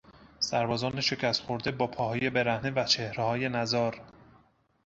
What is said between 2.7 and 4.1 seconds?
و چهرههای نزار